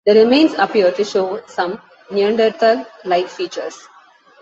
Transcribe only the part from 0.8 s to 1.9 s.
to show some